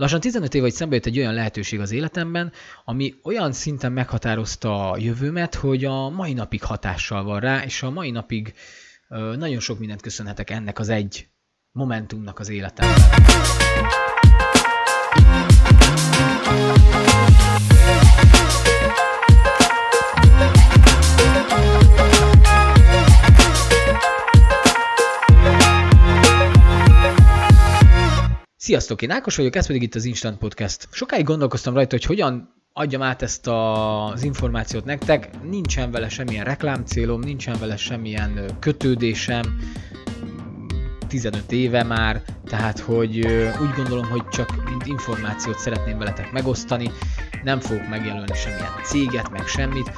[0.00, 2.52] Lassan 15 év, hogy szembe jött egy olyan lehetőség az életemben,
[2.84, 7.90] ami olyan szinten meghatározta a jövőmet, hogy a mai napig hatással van rá, és a
[7.90, 8.54] mai napig
[9.36, 11.28] nagyon sok mindent köszönhetek ennek az egy
[11.72, 13.00] momentumnak az életemben.
[28.70, 30.88] Sziasztok, én Ákos vagyok, ez pedig itt az Instant Podcast.
[30.90, 35.42] Sokáig gondolkoztam rajta, hogy hogyan adjam át ezt a, az információt nektek.
[35.42, 39.58] Nincsen vele semmilyen reklámcélom, nincsen vele semmilyen kötődésem,
[41.08, 43.18] 15 éve már, tehát hogy
[43.60, 46.90] úgy gondolom, hogy csak mint információt szeretném veletek megosztani,
[47.42, 49.92] nem fogok megjelölni semmilyen céget, meg semmit,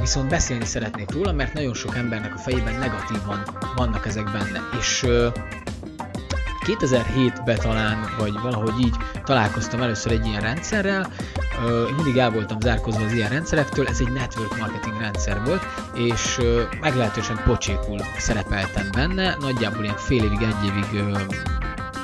[0.00, 3.42] viszont beszélni szeretnék róla, mert nagyon sok embernek a fejében negatívan
[3.76, 5.06] vannak ezek benne, és
[6.68, 11.12] 2007-ben talán, vagy valahogy így találkoztam először egy ilyen rendszerrel,
[11.88, 15.62] én mindig el voltam zárkozva az ilyen rendszerektől, ez egy network marketing rendszer volt,
[15.94, 16.38] és
[16.80, 21.14] meglehetősen pocsékul szerepeltem benne, nagyjából ilyen fél évig, egy évig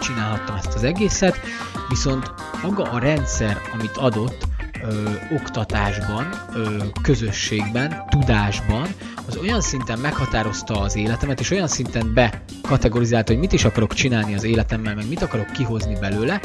[0.00, 1.40] csinálhattam ezt az egészet,
[1.88, 4.48] viszont maga a rendszer, amit adott,
[4.82, 8.86] ö, oktatásban, ö, közösségben, tudásban,
[9.26, 14.34] az olyan szinten meghatározta az életemet, és olyan szinten bekategorizálta, hogy mit is akarok csinálni
[14.34, 16.40] az életemmel, meg mit akarok kihozni belőle,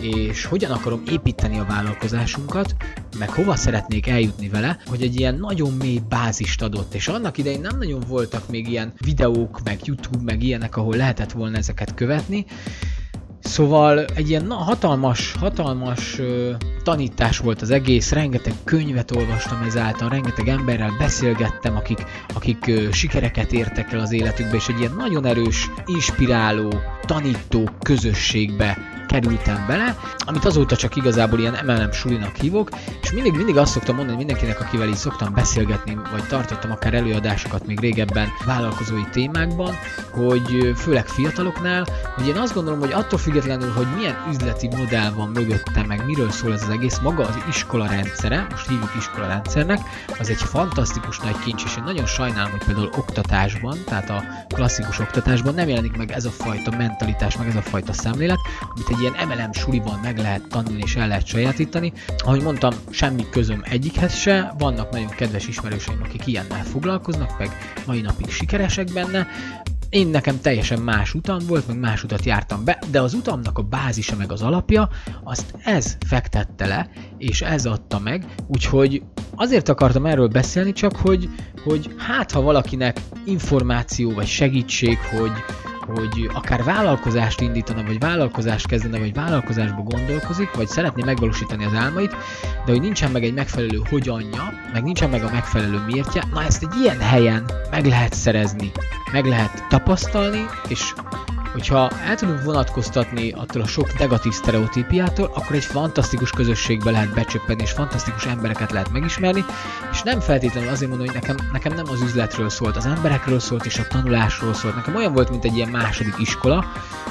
[0.00, 2.74] és hogyan akarom építeni a vállalkozásunkat,
[3.18, 7.60] meg hova szeretnék eljutni vele, hogy egy ilyen nagyon mély bázist adott, és annak idején
[7.60, 12.46] nem nagyon voltak még ilyen videók, meg YouTube, meg ilyenek, ahol lehetett volna ezeket követni,
[13.56, 16.50] Szóval egy ilyen na, hatalmas, hatalmas ö,
[16.82, 23.52] tanítás volt az egész, rengeteg könyvet olvastam ezáltal, rengeteg emberrel beszélgettem, akik, akik ö, sikereket
[23.52, 26.72] értek el az életükbe, és egy ilyen nagyon erős, inspiráló,
[27.06, 32.68] tanító közösségbe kerültem bele, amit azóta csak igazából ilyen MLM sulinak hívok,
[33.02, 37.66] és mindig, mindig azt szoktam mondani mindenkinek, akivel így szoktam beszélgetni, vagy tartottam akár előadásokat
[37.66, 39.74] még régebben vállalkozói témákban,
[40.16, 45.28] hogy főleg fiataloknál, hogy én azt gondolom, hogy attól függetlenül, hogy milyen üzleti modell van
[45.28, 49.78] mögötte, meg miről szól ez az egész, maga az iskola rendszere, most hívjuk iskola rendszernek,
[50.18, 54.98] az egy fantasztikus nagy kincs, és én nagyon sajnálom, hogy például oktatásban, tehát a klasszikus
[54.98, 59.00] oktatásban nem jelenik meg ez a fajta mentalitás, meg ez a fajta szemlélet, amit egy
[59.00, 61.92] ilyen MLM suliban meg lehet tanulni és el lehet sajátítani.
[62.18, 67.50] Ahogy mondtam, semmi közöm egyikhez se, vannak nagyon kedves ismerőseim, akik ilyennel foglalkoznak, meg
[67.86, 69.26] mai napig sikeresek benne,
[69.90, 73.62] én nekem teljesen más utam volt, meg más utat jártam be, de az utamnak a
[73.62, 74.88] bázisa meg az alapja,
[75.24, 79.02] azt ez fektette le, és ez adta meg, úgyhogy
[79.34, 81.28] azért akartam erről beszélni csak, hogy,
[81.64, 85.32] hogy hát ha valakinek információ vagy segítség, hogy,
[85.86, 92.16] hogy akár vállalkozást indítana, vagy vállalkozást kezdene, vagy vállalkozásba gondolkozik, vagy szeretné megvalósítani az álmait,
[92.64, 96.62] de hogy nincsen meg egy megfelelő hogyanja, meg nincsen meg a megfelelő miértje, na ezt
[96.62, 98.72] egy ilyen helyen meg lehet szerezni,
[99.12, 100.94] meg lehet tapasztalni, és
[101.56, 107.62] hogyha el tudunk vonatkoztatni attól a sok negatív sztereotípiától, akkor egy fantasztikus közösségbe lehet becsöppenni,
[107.62, 109.44] és fantasztikus embereket lehet megismerni,
[109.92, 113.66] és nem feltétlenül azért mondom, hogy nekem, nekem nem az üzletről szólt, az emberekről szólt,
[113.66, 114.74] és a tanulásról szólt.
[114.74, 116.64] Nekem olyan volt, mint egy ilyen második iskola,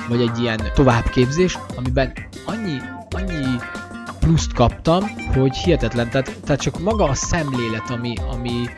[0.08, 2.14] vagy egy ilyen továbbképzés, amiben
[2.46, 2.78] annyi,
[3.10, 3.56] annyi
[4.20, 6.10] pluszt kaptam, hogy hihetetlen.
[6.10, 8.70] Tehát, tehát csak maga a szemlélet, ami, ami,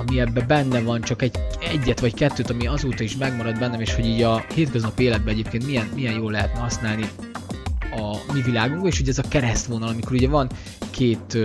[0.00, 3.94] ami ebbe benne van, csak egy, egyet vagy kettőt, ami azóta is megmarad bennem, és
[3.94, 7.04] hogy így a hétköznapi életben egyébként milyen, milyen jól lehetne használni
[7.96, 10.50] a mi világunkban, és ugye ez a keresztvonal, amikor ugye van
[10.90, 11.38] két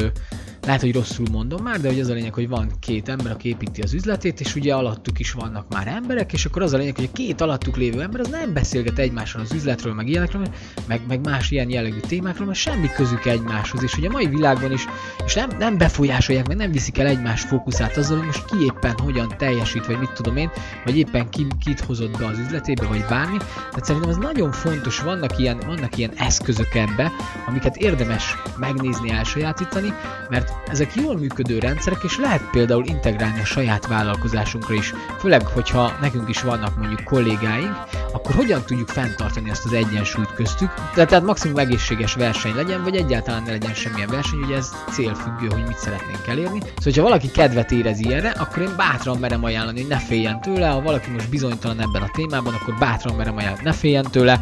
[0.66, 3.50] lehet, hogy rosszul mondom már, de hogy az a lényeg, hogy van két ember, aki
[3.50, 6.96] építi az üzletét, és ugye alattuk is vannak már emberek, és akkor az a lényeg,
[6.96, 10.48] hogy a két alattuk lévő ember az nem beszélget egymással az üzletről, meg ilyenekről,
[10.88, 14.72] meg, meg más ilyen jellegű témákról, mert semmi közük egymáshoz, és ugye a mai világban
[14.72, 14.86] is,
[15.26, 18.98] és nem, nem befolyásolják, meg nem viszik el egymás fókuszát azzal, hogy most ki éppen
[18.98, 20.50] hogyan teljesít, vagy mit tudom én,
[20.86, 23.38] vagy éppen ki, kit hozott be az üzletébe, vagy bármi.
[23.38, 27.12] Tehát szerintem ez nagyon fontos, vannak ilyen, vannak ilyen eszközök ebbe,
[27.46, 29.94] amiket érdemes megnézni, elsajátítani,
[30.30, 35.98] mert ezek jól működő rendszerek, és lehet például integrálni a saját vállalkozásunkra is, főleg, hogyha
[36.02, 37.76] nekünk is vannak mondjuk kollégáink,
[38.14, 42.96] akkor hogyan tudjuk fenntartani azt az egyensúlyt köztük, de tehát maximum egészséges verseny legyen, vagy
[42.96, 46.60] egyáltalán ne legyen semmilyen verseny, ugye ez célfüggő, hogy mit szeretnénk elérni.
[46.60, 50.68] Szóval, hogyha valaki kedvet érez ilyenre, akkor én bátran merem ajánlani, hogy ne féljen tőle,
[50.68, 54.42] ha valaki most bizonytalan ebben a témában, akkor bátran merem ajánlani, ne féljen tőle,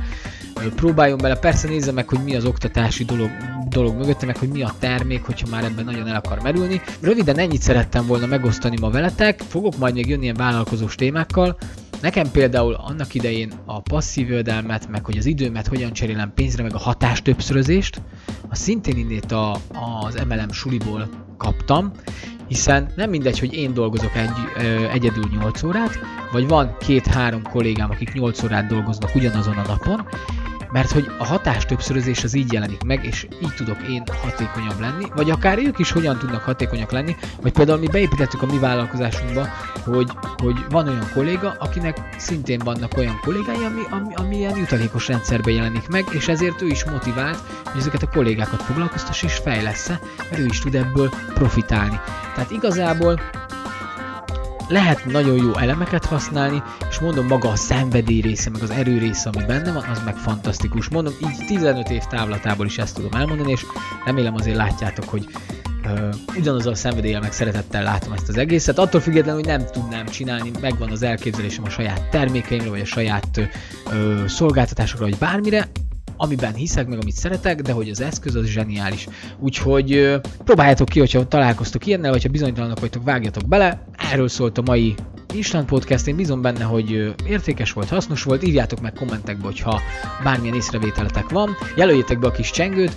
[0.75, 3.29] próbáljon bele, persze nézze meg, hogy mi az oktatási dolog,
[3.73, 6.81] dolog mögötte, hogy mi a termék, hogyha már ebben nagyon el akar merülni.
[7.01, 11.57] Röviden ennyit szerettem volna megosztani ma veletek, fogok majd még jönni ilyen vállalkozós témákkal,
[12.03, 16.73] Nekem például annak idején a passzív jövedelmet, meg hogy az időmet hogyan cserélem pénzre, meg
[16.73, 18.01] a hatás többszörözést,
[18.49, 19.57] a szintén innét a,
[20.01, 21.91] az MLM suliból kaptam,
[22.47, 25.99] hiszen nem mindegy, hogy én dolgozok egy, ö, egyedül 8 órát,
[26.31, 30.07] vagy van két-három kollégám, akik 8 órát dolgoznak ugyanazon a napon,
[30.73, 35.05] mert hogy a hatás többszörözés az így jelenik meg, és így tudok én hatékonyabb lenni,
[35.15, 39.47] vagy akár ők is hogyan tudnak hatékonyak lenni, vagy például mi beépítettük a mi vállalkozásunkba,
[39.83, 45.07] hogy, hogy van olyan kolléga, akinek szintén vannak olyan kollégái, ami, ami, ami ilyen jutalékos
[45.07, 49.91] rendszerben jelenik meg, és ezért ő is motivált, hogy ezeket a kollégákat foglalkoztassa és fejlesz
[50.29, 51.99] mert ő is tud ebből profitálni.
[52.35, 53.19] Tehát igazából
[54.67, 59.29] lehet nagyon jó elemeket használni, és mondom maga a szenvedély része, meg az erő része,
[59.29, 60.89] ami benne van, az meg fantasztikus.
[60.89, 63.65] Mondom, így 15 év távlatából is ezt tudom elmondani, és
[64.05, 65.27] remélem azért látjátok, hogy
[65.85, 68.77] uh, ugyanaz a szenvedéllyel meg szeretettel látom ezt az egészet.
[68.77, 73.49] Attól függetlenül, hogy nem tudnám csinálni, megvan az elképzelésem a saját termékeimre, vagy a saját
[73.85, 75.67] uh, szolgáltatásokra, vagy bármire,
[76.17, 79.07] amiben hiszek, meg amit szeretek, de hogy az eszköz az zseniális.
[79.39, 83.85] Úgyhogy próbáljátok ki, hogyha találkoztok ilyennel, vagy ha bizonytalanok vagytok, vágjatok bele.
[84.11, 84.95] Erről szólt a mai
[85.33, 89.81] Island Podcast, én bízom benne, hogy értékes volt, hasznos volt, írjátok meg kommentekbe, hogyha
[90.23, 92.95] bármilyen észrevételetek van, jelöljétek be a kis csengőt,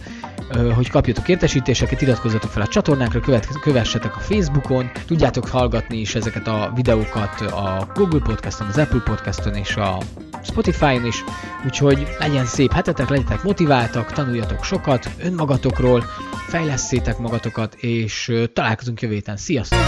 [0.74, 6.72] hogy kapjatok értesítéseket, iratkozzatok fel a csatornákra, kövessetek a Facebookon, tudjátok hallgatni is ezeket a
[6.74, 9.98] videókat a Google Podcaston, az Apple Podcaston és a
[10.42, 11.24] Spotify-on is,
[11.64, 16.04] úgyhogy legyen szép hetetek, legyetek motiváltak, tanuljatok sokat önmagatokról,
[16.48, 19.36] fejleszétek magatokat, és találkozunk jövő héten.
[19.36, 19.78] Sziasztok!